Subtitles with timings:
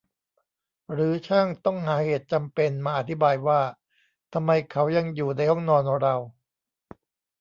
[0.91, 3.61] หรือช่างต้องหาเหตุจำเป็นมาอธิบายว่า
[4.33, 6.15] ทำไมเขายังอยู่ในห้องนอนเรา?